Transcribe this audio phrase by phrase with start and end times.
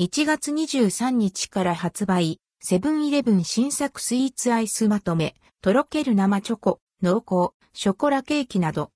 [0.00, 8.92] 1月23日から発売、セブンイレブン新作スイーツアイスまとめ、とろける生チョコ、濃厚、ショコラケーキなど。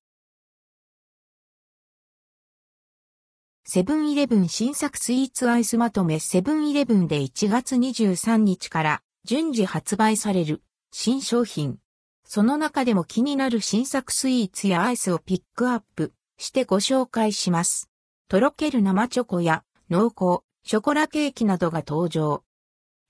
[3.64, 6.20] セブンイレブン新作スイーツアイスまとめ。
[6.20, 10.62] セブンイレブンで1月23日から順次発売される。
[10.92, 11.78] 新商品。
[12.24, 13.60] その中でも気になる。
[13.60, 17.90] 新作スイーツやアイスをピックアップしてご紹介します。
[18.28, 22.44] とろける生チョコや濃厚、ショコラケーキなどが登場。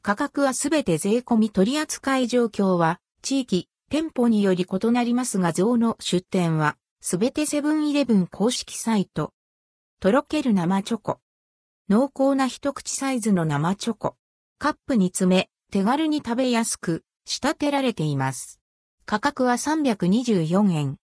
[0.00, 9.32] 価格はすべて税込み取扱い状況は、地域、店舗により異なりますが像の出店は、すべてセブンイレブン公式サイト。
[10.00, 11.20] とろける生チョコ。
[11.88, 14.16] 濃厚な一口サイズの生チョコ。
[14.58, 18.60] カップに詰め、手軽に食べやすく、仕立てられています。
[19.04, 20.96] 価格は324円。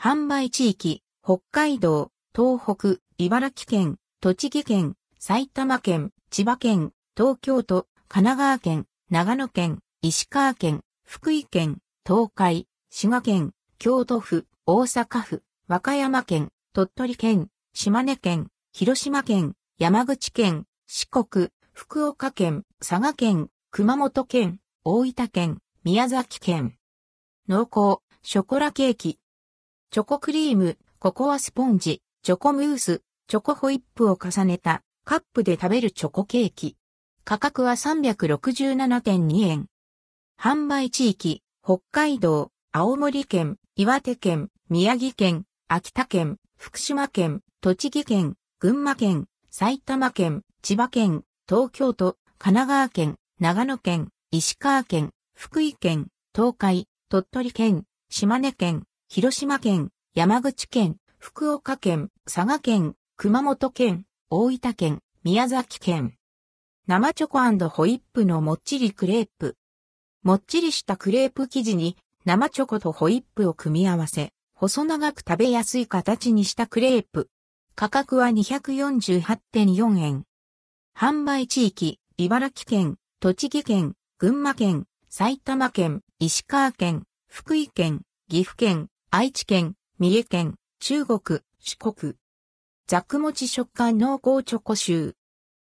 [0.00, 26.74] 販売地域、北海道、東北、茨城県、栃木県、埼玉県、千葉県、東京都、神奈川県、長野県、石川県、福井県、東海、滋賀県、京都府、大阪府、和歌山県、鳥取県、島根県、広島県、山口県、四国、福岡県、佐賀県、熊本県、大分県、宮崎県。
[27.48, 29.20] 濃厚、ショコラケーキ。
[29.92, 36.76] チョコクリーム、ココアスポンジ、チョコムース、チョコホイップを重ねたカップで食べるチョコケーキ。
[37.24, 39.66] 価格は367.2円。
[40.40, 66.14] 販売地域、北海道、青森県、岩手県、宮城県、秋田県、福島県、栃木県、群馬県、埼玉県、千葉県、東京都、神奈川県、長野県、石川県、福井県、東海、鳥取県、島根県、広島県、山口県、福岡県、佐賀県、熊本県、大分県、宮崎県。
[66.86, 69.58] 生チョコホイップのもっちりクレープ。
[70.22, 77.28] もっちりしたクレープ生地に生チョコとホイップを組み合わせ、細長く食べやすい形にしたクレープ。
[77.74, 80.24] 価格は248.4円。
[80.98, 88.00] 販売地域、茨城県、栃木県、群馬県、埼玉県、石川県、福井県、
[88.30, 92.21] 岐阜県、愛知県、三重県、中国、四国。
[92.88, 95.14] ザクモチ食感濃厚チョコシュー。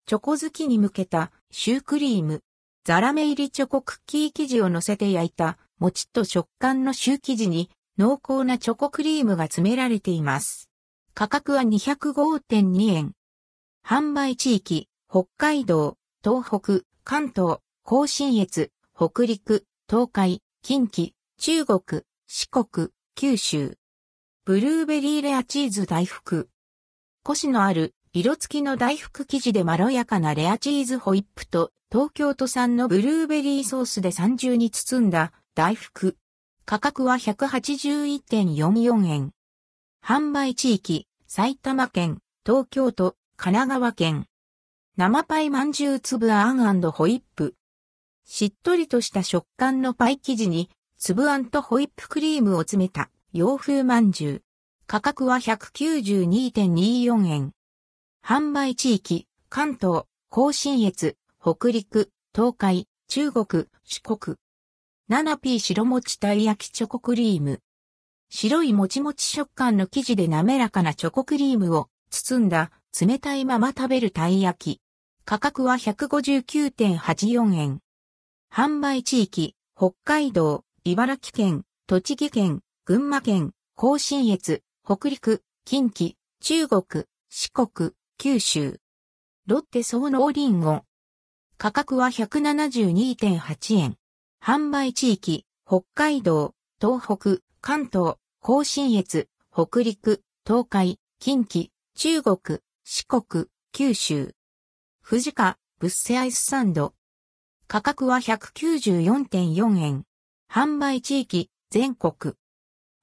[0.05, 2.41] チョコ好きに向けたシュークリーム。
[2.85, 10.69] ザラメ入りチョコクッキー生地を乗せて焼いた、もちっと食感のシュー生地に濃厚なチョコクリームが詰められています。
[11.13, 13.11] 価格は205.2円。
[13.85, 23.77] 販売地域、北海道、東北、関東、甲信越、北陸、東海、近畿、中国、四国、九州。
[24.45, 26.49] ブルーベリーレアチーズ大福。
[27.25, 36.17] コシのある色付きの大福生地でまろやかなレアチーズホイップと東京都産のブルーベリーソースで三重に包んだ大福。
[36.65, 39.31] 価格は181.44円。
[40.05, 44.25] 販売地域、埼玉県、東京都、神奈川県。
[44.97, 47.55] 生パイまんじゅう粒あんホイップ。
[48.25, 54.41] しっとりとした食感のパイ生地に粒あんとホイップクリームを詰めた洋風まんじゅう。
[54.93, 57.51] 価格は192.24円。
[58.23, 64.37] 販売地域、関東、甲信越、北陸、東海、中国、四国。
[65.09, 67.61] 7P 白餅たい焼きチョコクリーム。
[68.29, 72.69] 白いもちもち食感の生地で滑らかなチョコクリームを包んだ
[73.01, 74.81] 冷たいまま食べるたい焼き。
[75.25, 77.79] 価格は159.84円。
[78.53, 88.81] 販売地域、北海道、茨城県、栃木県、群馬県、甲信越、北陸、近畿、中国、四国、九州。
[89.45, 90.83] ロッテ総農リンゴ。
[91.57, 93.95] 価格は172.8円。
[94.43, 104.35] 販売地域、北海道、東北、関東、甲信越、北陸、東海、近畿、中国、四国、九州。
[105.01, 106.93] 富士家、ブッセアイスサンド。
[107.69, 110.03] 価格は194.4円。
[110.51, 112.33] 販売地域、全国。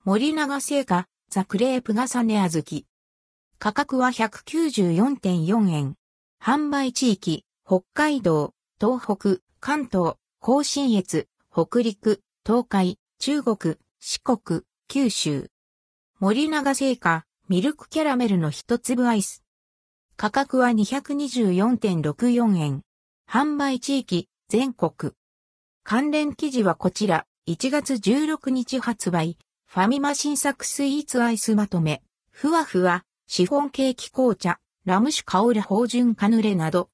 [0.04, 2.86] 森永製菓、ザクレープ重ねあずき。
[3.60, 5.94] 価格は194.4円。
[6.42, 15.50] 販売地域、北海道、東北、関東、甲信越、北陸、東海、中国、四国、九州。
[16.18, 19.44] 森永製菓、ミルクキャラメルの一粒アイス。
[20.16, 22.82] 価格は224.64円。
[23.30, 25.12] 販売地域、全国。
[25.84, 29.38] 関連記事はこちら、1月16日発売。
[29.72, 32.02] ファミマ新作スイーツアイスまとめ、
[32.32, 36.88] ふわふわ、シフォンケーキ紅茶、ラム酒香る芳醇カヌレなど、